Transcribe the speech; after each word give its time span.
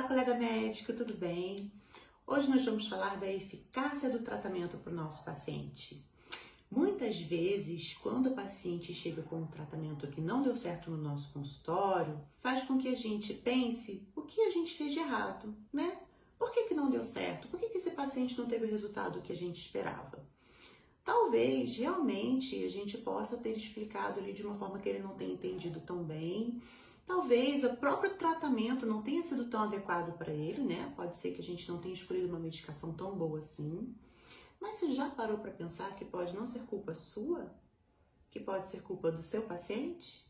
Olá, 0.00 0.08
colega 0.08 0.34
médico, 0.34 0.94
tudo 0.94 1.12
bem? 1.12 1.70
Hoje 2.26 2.48
nós 2.48 2.64
vamos 2.64 2.88
falar 2.88 3.20
da 3.20 3.30
eficácia 3.30 4.08
do 4.08 4.20
tratamento 4.20 4.78
para 4.78 4.90
o 4.90 4.96
nosso 4.96 5.22
paciente. 5.22 6.02
Muitas 6.70 7.20
vezes, 7.20 7.98
quando 8.02 8.30
o 8.30 8.34
paciente 8.34 8.94
chega 8.94 9.20
com 9.20 9.42
um 9.42 9.46
tratamento 9.46 10.06
que 10.06 10.22
não 10.22 10.42
deu 10.42 10.56
certo 10.56 10.90
no 10.90 10.96
nosso 10.96 11.30
consultório, 11.34 12.18
faz 12.38 12.64
com 12.64 12.78
que 12.78 12.88
a 12.88 12.96
gente 12.96 13.34
pense 13.34 14.08
o 14.16 14.22
que 14.22 14.40
a 14.40 14.50
gente 14.50 14.72
fez 14.72 14.94
de 14.94 15.00
errado, 15.00 15.54
né? 15.70 15.98
Por 16.38 16.50
que, 16.50 16.62
que 16.62 16.74
não 16.74 16.88
deu 16.88 17.04
certo? 17.04 17.48
Por 17.48 17.60
que, 17.60 17.68
que 17.68 17.76
esse 17.76 17.90
paciente 17.90 18.38
não 18.38 18.46
teve 18.46 18.64
o 18.64 18.70
resultado 18.70 19.20
que 19.20 19.34
a 19.34 19.36
gente 19.36 19.60
esperava? 19.60 20.26
Talvez 21.04 21.76
realmente 21.76 22.64
a 22.64 22.70
gente 22.70 22.96
possa 22.96 23.36
ter 23.36 23.54
explicado 23.54 24.18
ali 24.18 24.32
de 24.32 24.42
uma 24.42 24.56
forma 24.56 24.78
que 24.78 24.88
ele 24.88 25.00
não 25.00 25.14
tenha 25.14 25.34
entendido 25.34 25.78
tão 25.78 26.02
bem 26.02 26.58
Talvez 27.10 27.64
o 27.64 27.76
próprio 27.76 28.14
tratamento 28.14 28.86
não 28.86 29.02
tenha 29.02 29.24
sido 29.24 29.50
tão 29.50 29.64
adequado 29.64 30.16
para 30.16 30.32
ele, 30.32 30.62
né? 30.62 30.92
Pode 30.94 31.16
ser 31.16 31.32
que 31.32 31.40
a 31.40 31.44
gente 31.44 31.68
não 31.68 31.80
tenha 31.80 31.92
escolhido 31.92 32.28
uma 32.28 32.38
medicação 32.38 32.92
tão 32.92 33.18
boa 33.18 33.40
assim. 33.40 33.92
Mas 34.60 34.78
você 34.78 34.92
já 34.92 35.10
parou 35.10 35.38
para 35.38 35.50
pensar 35.50 35.96
que 35.96 36.04
pode 36.04 36.32
não 36.32 36.46
ser 36.46 36.60
culpa 36.60 36.94
sua? 36.94 37.52
Que 38.30 38.38
pode 38.38 38.68
ser 38.68 38.82
culpa 38.82 39.10
do 39.10 39.22
seu 39.22 39.42
paciente? 39.42 40.24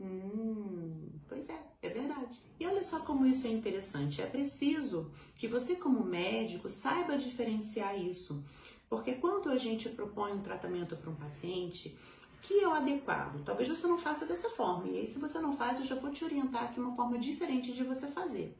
Hum, 0.00 1.08
pois 1.28 1.48
é, 1.48 1.66
é 1.80 1.88
verdade. 1.88 2.36
E 2.58 2.66
olha 2.66 2.82
só 2.82 2.98
como 2.98 3.24
isso 3.24 3.46
é 3.46 3.50
interessante. 3.50 4.20
É 4.20 4.26
preciso 4.26 5.12
que 5.36 5.46
você, 5.46 5.76
como 5.76 6.02
médico, 6.02 6.68
saiba 6.68 7.16
diferenciar 7.16 7.96
isso. 7.96 8.44
Porque 8.88 9.14
quando 9.14 9.50
a 9.50 9.56
gente 9.56 9.88
propõe 9.88 10.32
um 10.32 10.42
tratamento 10.42 10.96
para 10.96 11.10
um 11.10 11.14
paciente, 11.14 11.96
que 12.42 12.60
é 12.60 12.68
o 12.68 12.72
adequado. 12.72 13.42
Talvez 13.44 13.68
você 13.68 13.86
não 13.86 13.98
faça 13.98 14.26
dessa 14.26 14.50
forma. 14.50 14.88
E 14.88 14.98
aí, 14.98 15.06
se 15.06 15.18
você 15.18 15.38
não 15.38 15.56
faz, 15.56 15.78
eu 15.78 15.86
já 15.86 15.94
vou 15.94 16.10
te 16.10 16.24
orientar 16.24 16.64
aqui 16.64 16.80
uma 16.80 16.94
forma 16.94 17.18
diferente 17.18 17.72
de 17.72 17.82
você 17.82 18.06
fazer. 18.08 18.56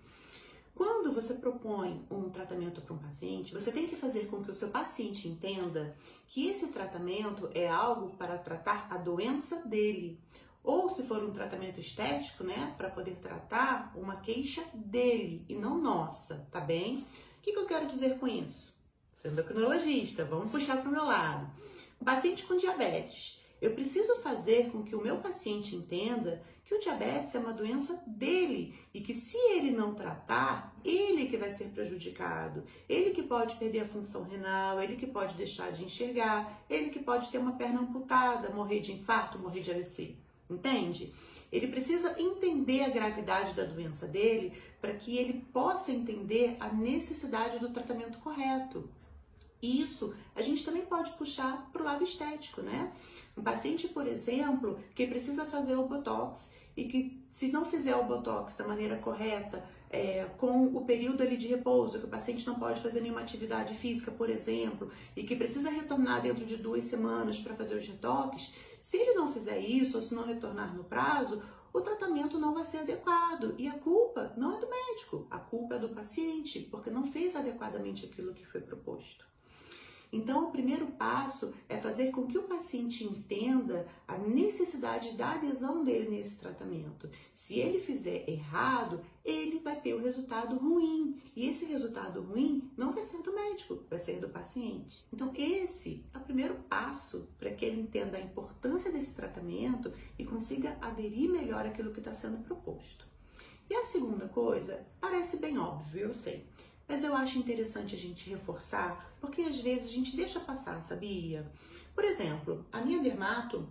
Quando 0.74 1.12
você 1.12 1.34
propõe 1.34 2.04
um 2.10 2.28
tratamento 2.30 2.80
para 2.80 2.94
um 2.94 2.98
paciente, 2.98 3.52
você 3.54 3.70
tem 3.70 3.86
que 3.86 3.94
fazer 3.94 4.26
com 4.26 4.42
que 4.42 4.50
o 4.50 4.54
seu 4.54 4.68
paciente 4.68 5.28
entenda 5.28 5.96
que 6.26 6.48
esse 6.48 6.68
tratamento 6.68 7.48
é 7.54 7.68
algo 7.68 8.16
para 8.16 8.36
tratar 8.36 8.88
a 8.90 8.96
doença 8.96 9.56
dele. 9.64 10.20
Ou 10.64 10.88
se 10.88 11.04
for 11.04 11.22
um 11.22 11.30
tratamento 11.30 11.78
estético, 11.78 12.42
né, 12.42 12.74
para 12.76 12.90
poder 12.90 13.16
tratar 13.16 13.92
uma 13.94 14.16
queixa 14.16 14.64
dele 14.74 15.44
e 15.48 15.54
não 15.54 15.78
nossa, 15.78 16.48
tá 16.50 16.60
bem? 16.60 17.06
O 17.38 17.42
que, 17.42 17.52
que 17.52 17.58
eu 17.58 17.66
quero 17.66 17.86
dizer 17.86 18.18
com 18.18 18.26
isso? 18.26 18.74
Sendo 19.12 19.34
endocrinologista, 19.34 20.24
vamos 20.24 20.50
puxar 20.50 20.78
para 20.78 20.88
o 20.88 20.92
meu 20.92 21.04
lado. 21.04 21.48
Um 22.00 22.04
paciente 22.04 22.44
com 22.46 22.56
diabetes, 22.56 23.40
eu 23.64 23.70
preciso 23.70 24.16
fazer 24.16 24.70
com 24.70 24.82
que 24.82 24.94
o 24.94 25.00
meu 25.00 25.16
paciente 25.16 25.74
entenda 25.74 26.42
que 26.66 26.74
o 26.74 26.78
diabetes 26.78 27.34
é 27.34 27.38
uma 27.38 27.54
doença 27.54 27.98
dele 28.06 28.78
e 28.92 29.00
que 29.00 29.14
se 29.14 29.38
ele 29.38 29.70
não 29.70 29.94
tratar, 29.94 30.76
ele 30.84 31.26
que 31.28 31.38
vai 31.38 31.50
ser 31.50 31.68
prejudicado, 31.68 32.64
ele 32.86 33.12
que 33.12 33.22
pode 33.22 33.56
perder 33.56 33.80
a 33.80 33.88
função 33.88 34.24
renal, 34.24 34.82
ele 34.82 34.96
que 34.96 35.06
pode 35.06 35.34
deixar 35.34 35.72
de 35.72 35.82
enxergar, 35.82 36.62
ele 36.68 36.90
que 36.90 36.98
pode 36.98 37.30
ter 37.30 37.38
uma 37.38 37.52
perna 37.52 37.80
amputada, 37.80 38.50
morrer 38.50 38.80
de 38.80 38.92
infarto, 38.92 39.38
morrer 39.38 39.62
de 39.62 39.70
AVC. 39.70 40.14
Entende? 40.50 41.14
Ele 41.50 41.68
precisa 41.68 42.20
entender 42.20 42.82
a 42.82 42.90
gravidade 42.90 43.54
da 43.54 43.64
doença 43.64 44.06
dele 44.06 44.52
para 44.78 44.92
que 44.92 45.16
ele 45.16 45.42
possa 45.54 45.90
entender 45.90 46.58
a 46.60 46.68
necessidade 46.68 47.58
do 47.58 47.70
tratamento 47.70 48.18
correto. 48.18 48.90
Isso 49.64 50.14
a 50.34 50.42
gente 50.42 50.62
também 50.62 50.84
pode 50.84 51.10
puxar 51.12 51.70
para 51.72 51.80
o 51.80 51.84
lado 51.84 52.04
estético, 52.04 52.60
né? 52.60 52.92
Um 53.34 53.42
paciente, 53.42 53.88
por 53.88 54.06
exemplo, 54.06 54.78
que 54.94 55.06
precisa 55.06 55.46
fazer 55.46 55.74
o 55.74 55.88
botox 55.88 56.50
e 56.76 56.84
que 56.84 57.24
se 57.30 57.50
não 57.50 57.64
fizer 57.64 57.96
o 57.96 58.04
botox 58.04 58.54
da 58.56 58.68
maneira 58.68 58.96
correta, 58.96 59.64
é, 59.88 60.26
com 60.36 60.66
o 60.66 60.84
período 60.84 61.22
ali 61.22 61.36
de 61.36 61.46
repouso, 61.46 61.98
que 61.98 62.04
o 62.04 62.08
paciente 62.08 62.46
não 62.46 62.56
pode 62.56 62.82
fazer 62.82 63.00
nenhuma 63.00 63.22
atividade 63.22 63.74
física, 63.74 64.10
por 64.10 64.28
exemplo, 64.28 64.90
e 65.16 65.22
que 65.22 65.34
precisa 65.34 65.70
retornar 65.70 66.20
dentro 66.20 66.44
de 66.44 66.56
duas 66.56 66.84
semanas 66.84 67.38
para 67.38 67.54
fazer 67.54 67.76
os 67.76 67.86
retoques, 67.86 68.52
se 68.82 68.98
ele 68.98 69.14
não 69.14 69.32
fizer 69.32 69.58
isso 69.58 69.96
ou 69.96 70.02
se 70.02 70.14
não 70.14 70.26
retornar 70.26 70.76
no 70.76 70.84
prazo, 70.84 71.42
o 71.72 71.80
tratamento 71.80 72.38
não 72.38 72.52
vai 72.52 72.64
ser 72.66 72.78
adequado. 72.78 73.54
E 73.58 73.66
a 73.66 73.78
culpa 73.78 74.32
não 74.36 74.56
é 74.56 74.60
do 74.60 74.68
médico, 74.68 75.26
a 75.30 75.38
culpa 75.38 75.76
é 75.76 75.78
do 75.78 75.88
paciente, 75.88 76.60
porque 76.70 76.90
não 76.90 77.10
fez 77.10 77.34
adequadamente 77.34 78.04
aquilo 78.04 78.34
que 78.34 78.44
foi 78.44 78.60
proposto. 78.60 79.33
Então, 80.12 80.48
o 80.48 80.50
primeiro 80.50 80.86
passo 80.86 81.52
é 81.68 81.76
fazer 81.76 82.10
com 82.10 82.26
que 82.26 82.38
o 82.38 82.44
paciente 82.44 83.04
entenda 83.04 83.86
a 84.06 84.16
necessidade 84.16 85.16
da 85.16 85.32
adesão 85.32 85.84
dele 85.84 86.08
nesse 86.08 86.36
tratamento. 86.36 87.10
Se 87.34 87.58
ele 87.58 87.80
fizer 87.80 88.28
errado, 88.28 89.00
ele 89.24 89.58
vai 89.58 89.80
ter 89.80 89.94
o 89.94 90.00
resultado 90.00 90.56
ruim. 90.56 91.20
E 91.34 91.48
esse 91.48 91.64
resultado 91.64 92.22
ruim 92.22 92.70
não 92.76 92.92
vai 92.92 93.04
ser 93.04 93.22
do 93.22 93.34
médico, 93.34 93.80
vai 93.90 93.98
ser 93.98 94.20
do 94.20 94.28
paciente. 94.28 95.04
Então, 95.12 95.32
esse 95.34 96.04
é 96.12 96.18
o 96.18 96.22
primeiro 96.22 96.54
passo 96.68 97.28
para 97.38 97.50
que 97.50 97.64
ele 97.64 97.80
entenda 97.80 98.16
a 98.16 98.20
importância 98.20 98.92
desse 98.92 99.14
tratamento 99.14 99.92
e 100.18 100.24
consiga 100.24 100.76
aderir 100.80 101.30
melhor 101.30 101.66
àquilo 101.66 101.92
que 101.92 102.00
está 102.00 102.14
sendo 102.14 102.44
proposto. 102.44 103.06
E 103.68 103.74
a 103.74 103.84
segunda 103.86 104.28
coisa, 104.28 104.86
parece 105.00 105.38
bem 105.38 105.58
óbvio, 105.58 106.02
eu 106.02 106.12
sei. 106.12 106.46
Mas 106.86 107.02
eu 107.02 107.14
acho 107.14 107.38
interessante 107.38 107.94
a 107.94 107.98
gente 107.98 108.28
reforçar, 108.28 109.14
porque 109.20 109.42
às 109.42 109.58
vezes 109.58 109.88
a 109.88 109.92
gente 109.92 110.16
deixa 110.16 110.38
passar, 110.40 110.82
sabia? 110.82 111.50
Por 111.94 112.04
exemplo, 112.04 112.64
a 112.70 112.80
minha 112.80 113.02
dermato, 113.02 113.66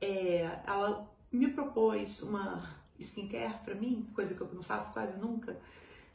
é, 0.00 0.60
ela 0.66 1.10
me 1.30 1.48
propôs 1.48 2.22
uma 2.22 2.76
skincare 2.98 3.58
para 3.64 3.74
mim, 3.74 4.08
coisa 4.14 4.34
que 4.34 4.40
eu 4.40 4.48
não 4.52 4.62
faço 4.62 4.92
quase 4.92 5.18
nunca, 5.18 5.60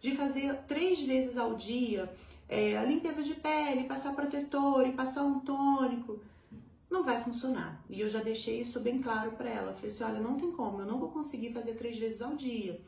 de 0.01 0.16
fazer 0.16 0.63
três 0.67 1.01
vezes 1.03 1.38
ao 1.38 1.55
dia 1.55 2.11
é, 2.47 2.77
a 2.77 2.83
limpeza 2.83 3.23
de 3.23 3.33
pele, 3.33 3.85
passar 3.85 4.13
protetor 4.13 4.88
e 4.88 4.94
passar 4.94 5.23
um 5.23 5.39
tônico. 5.39 6.19
Não 6.89 7.03
vai 7.03 7.23
funcionar. 7.23 7.83
E 7.89 8.00
eu 8.00 8.09
já 8.09 8.21
deixei 8.21 8.61
isso 8.61 8.79
bem 8.79 9.01
claro 9.01 9.31
para 9.31 9.50
ela. 9.50 9.73
falei 9.73 9.89
assim: 9.89 10.03
olha, 10.03 10.19
não 10.19 10.38
tem 10.38 10.51
como, 10.51 10.81
eu 10.81 10.85
não 10.85 11.00
vou 11.00 11.09
conseguir 11.09 11.51
fazer 11.51 11.73
três 11.73 11.97
vezes 11.97 12.21
ao 12.21 12.35
dia. 12.35 12.79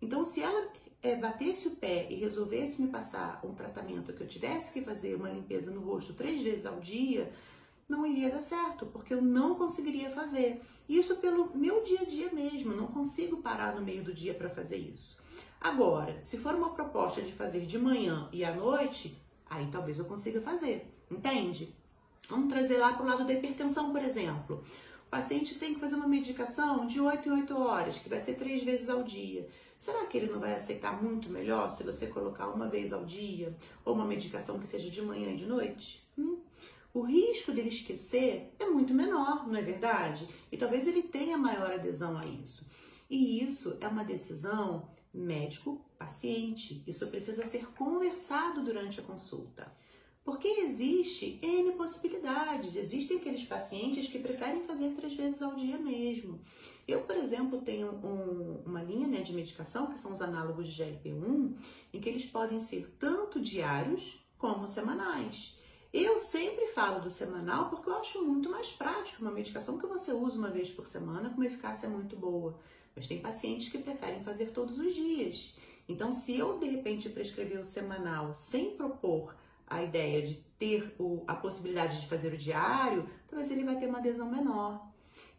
Então, 0.00 0.24
se 0.24 0.40
ela 0.40 0.70
é, 1.02 1.14
batesse 1.16 1.68
o 1.68 1.76
pé 1.76 2.08
e 2.10 2.16
resolvesse 2.16 2.82
me 2.82 2.88
passar 2.88 3.40
um 3.44 3.54
tratamento 3.54 4.12
que 4.12 4.22
eu 4.22 4.26
tivesse 4.26 4.72
que 4.72 4.82
fazer 4.82 5.14
uma 5.14 5.30
limpeza 5.30 5.70
no 5.70 5.80
rosto 5.80 6.12
três 6.12 6.42
vezes 6.42 6.66
ao 6.66 6.80
dia, 6.80 7.32
não 7.88 8.04
iria 8.04 8.30
dar 8.30 8.42
certo, 8.42 8.86
porque 8.86 9.14
eu 9.14 9.22
não 9.22 9.54
conseguiria 9.54 10.10
fazer. 10.10 10.60
Isso 10.88 11.16
pelo 11.16 11.56
meu 11.56 11.82
dia 11.84 12.00
a 12.02 12.04
dia 12.04 12.30
mesmo, 12.32 12.74
não 12.74 12.88
consigo 12.88 13.38
parar 13.38 13.74
no 13.74 13.82
meio 13.82 14.02
do 14.02 14.12
dia 14.12 14.34
para 14.34 14.50
fazer 14.50 14.76
isso. 14.76 15.18
Agora, 15.60 16.20
se 16.24 16.36
for 16.36 16.54
uma 16.54 16.70
proposta 16.70 17.20
de 17.22 17.32
fazer 17.32 17.66
de 17.66 17.78
manhã 17.78 18.28
e 18.32 18.44
à 18.44 18.54
noite, 18.54 19.16
aí 19.48 19.68
talvez 19.70 19.98
eu 19.98 20.04
consiga 20.04 20.40
fazer, 20.40 20.92
entende? 21.10 21.74
Vamos 22.28 22.52
trazer 22.52 22.76
lá 22.76 22.92
para 22.92 23.04
o 23.04 23.08
lado 23.08 23.24
da 23.24 23.32
hipertensão, 23.32 23.90
por 23.90 24.02
exemplo. 24.02 24.62
O 25.08 25.10
paciente 25.10 25.54
tem 25.54 25.72
que 25.72 25.80
fazer 25.80 25.94
uma 25.94 26.06
medicação 26.06 26.86
de 26.86 27.00
8 27.00 27.30
em 27.30 27.32
8 27.32 27.58
horas, 27.58 27.98
que 27.98 28.10
vai 28.10 28.20
ser 28.20 28.34
três 28.34 28.62
vezes 28.62 28.90
ao 28.90 29.02
dia. 29.02 29.48
Será 29.78 30.04
que 30.04 30.18
ele 30.18 30.30
não 30.30 30.38
vai 30.38 30.54
aceitar 30.54 31.02
muito 31.02 31.30
melhor 31.30 31.70
se 31.70 31.82
você 31.82 32.08
colocar 32.08 32.48
uma 32.48 32.68
vez 32.68 32.92
ao 32.92 33.06
dia 33.06 33.56
ou 33.86 33.94
uma 33.94 34.04
medicação 34.04 34.58
que 34.58 34.66
seja 34.66 34.90
de 34.90 35.00
manhã 35.00 35.30
e 35.30 35.36
de 35.36 35.46
noite? 35.46 36.06
Hum? 36.18 36.40
O 36.92 37.00
risco 37.00 37.52
dele 37.52 37.70
esquecer 37.70 38.54
é 38.58 38.66
muito 38.66 38.92
menor, 38.92 39.48
não 39.48 39.56
é 39.56 39.62
verdade? 39.62 40.28
E 40.52 40.58
talvez 40.58 40.86
ele 40.86 41.02
tenha 41.02 41.38
maior 41.38 41.72
adesão 41.72 42.18
a 42.18 42.26
isso. 42.26 42.66
E 43.08 43.42
isso 43.42 43.78
é 43.80 43.88
uma 43.88 44.04
decisão 44.04 44.90
médico-paciente. 45.14 46.84
Isso 46.86 47.06
precisa 47.06 47.46
ser 47.46 47.64
conversado 47.68 48.62
durante 48.62 49.00
a 49.00 49.04
consulta. 49.04 49.72
Porque 50.24 50.46
existe 50.46 51.38
N 51.42 51.72
possibilidades. 51.72 52.74
Existem 52.76 53.16
aqueles 53.16 53.44
pacientes 53.44 54.08
que 54.08 54.18
preferem 54.18 54.66
fazer 54.66 54.94
três 54.94 55.14
vezes 55.14 55.40
ao 55.40 55.54
dia 55.54 55.78
mesmo. 55.78 56.40
Eu, 56.86 57.02
por 57.02 57.16
exemplo, 57.16 57.60
tenho 57.60 57.92
um, 58.04 58.62
uma 58.64 58.82
linha 58.82 59.06
né, 59.06 59.22
de 59.22 59.32
medicação, 59.32 59.86
que 59.88 59.98
são 59.98 60.12
os 60.12 60.22
análogos 60.22 60.68
de 60.68 60.82
GLP-1, 60.82 61.56
em 61.92 62.00
que 62.00 62.08
eles 62.08 62.26
podem 62.26 62.60
ser 62.60 62.94
tanto 62.98 63.40
diários 63.40 64.18
como 64.38 64.66
semanais. 64.66 65.58
Eu 65.92 66.20
sempre 66.20 66.66
falo 66.68 67.00
do 67.00 67.10
semanal 67.10 67.70
porque 67.70 67.88
eu 67.88 67.96
acho 67.96 68.22
muito 68.24 68.50
mais 68.50 68.68
prático, 68.70 69.22
uma 69.22 69.30
medicação 69.30 69.78
que 69.78 69.86
você 69.86 70.12
usa 70.12 70.38
uma 70.38 70.50
vez 70.50 70.70
por 70.70 70.86
semana 70.86 71.30
com 71.30 71.36
uma 71.36 71.46
eficácia 71.46 71.88
muito 71.88 72.14
boa. 72.14 72.58
Mas 72.94 73.06
tem 73.06 73.20
pacientes 73.20 73.70
que 73.70 73.78
preferem 73.78 74.22
fazer 74.22 74.50
todos 74.50 74.78
os 74.78 74.94
dias. 74.94 75.56
Então, 75.88 76.12
se 76.12 76.36
eu 76.36 76.58
de 76.58 76.68
repente 76.68 77.08
prescrever 77.08 77.58
o 77.60 77.64
semanal 77.64 78.34
sem 78.34 78.76
propor 78.76 79.34
a 79.68 79.82
ideia 79.82 80.26
de 80.26 80.34
ter 80.58 80.94
o, 80.98 81.22
a 81.26 81.34
possibilidade 81.34 82.00
de 82.00 82.08
fazer 82.08 82.32
o 82.32 82.38
diário, 82.38 83.08
talvez 83.28 83.50
ele 83.50 83.64
vai 83.64 83.78
ter 83.78 83.86
uma 83.86 83.98
adesão 83.98 84.30
menor. 84.30 84.88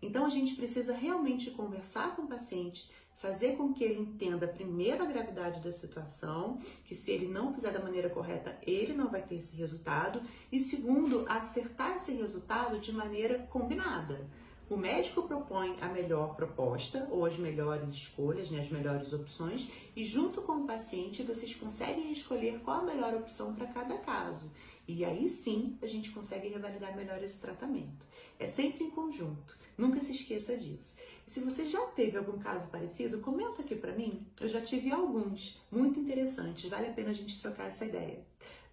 Então 0.01 0.25
a 0.25 0.29
gente 0.29 0.55
precisa 0.55 0.93
realmente 0.93 1.51
conversar 1.51 2.15
com 2.15 2.23
o 2.23 2.27
paciente, 2.27 2.89
fazer 3.17 3.57
com 3.57 3.73
que 3.73 3.83
ele 3.83 3.99
entenda 3.99 4.47
primeiro 4.47 5.03
a 5.03 5.05
gravidade 5.05 5.61
da 5.61 5.71
situação, 5.71 6.57
que 6.85 6.95
se 6.95 7.11
ele 7.11 7.27
não 7.27 7.53
fizer 7.53 7.71
da 7.71 7.83
maneira 7.83 8.09
correta, 8.09 8.57
ele 8.61 8.93
não 8.93 9.09
vai 9.09 9.21
ter 9.21 9.35
esse 9.35 9.55
resultado, 9.57 10.21
e 10.51 10.59
segundo, 10.59 11.25
acertar 11.27 11.97
esse 11.97 12.13
resultado 12.13 12.79
de 12.79 12.93
maneira 12.93 13.39
combinada. 13.49 14.25
O 14.69 14.77
médico 14.77 15.23
propõe 15.23 15.75
a 15.81 15.87
melhor 15.87 16.35
proposta 16.35 17.07
ou 17.09 17.25
as 17.25 17.35
melhores 17.37 17.91
escolhas, 17.91 18.51
né, 18.51 18.59
as 18.59 18.69
melhores 18.69 19.11
opções, 19.13 19.67
e 19.95 20.05
junto 20.05 20.43
com 20.43 20.57
o 20.57 20.67
paciente 20.67 21.23
vocês 21.23 21.55
conseguem 21.55 22.11
escolher 22.11 22.59
qual 22.59 22.81
a 22.81 22.85
melhor 22.85 23.15
opção 23.15 23.55
para 23.55 23.65
cada 23.65 23.97
caso. 23.97 24.45
E 24.87 25.03
aí 25.03 25.27
sim 25.27 25.75
a 25.81 25.87
gente 25.87 26.11
consegue 26.11 26.49
revalidar 26.49 26.95
melhor 26.95 27.23
esse 27.23 27.39
tratamento. 27.39 28.05
É 28.37 28.45
sempre 28.45 28.83
em 28.83 28.91
conjunto, 28.91 29.57
nunca 29.75 29.99
se 30.01 30.11
esqueça 30.11 30.55
disso. 30.55 30.93
Se 31.25 31.39
você 31.39 31.65
já 31.65 31.81
teve 31.87 32.17
algum 32.17 32.37
caso 32.37 32.67
parecido, 32.67 33.19
comenta 33.19 33.63
aqui 33.63 33.75
para 33.75 33.93
mim. 33.93 34.25
Eu 34.39 34.49
já 34.49 34.61
tive 34.61 34.91
alguns, 34.91 35.59
muito 35.71 35.99
interessantes. 35.99 36.69
Vale 36.69 36.87
a 36.87 36.93
pena 36.93 37.09
a 37.09 37.13
gente 37.13 37.39
trocar 37.41 37.67
essa 37.67 37.85
ideia. 37.85 38.19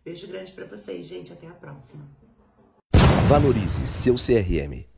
Beijo 0.05 0.27
grande 0.27 0.53
para 0.53 0.67
vocês, 0.67 1.07
gente. 1.07 1.33
Até 1.33 1.47
a 1.47 1.53
próxima. 1.53 2.09
Valorize 3.29 3.87
seu 3.87 4.15
CRM. 4.15 4.96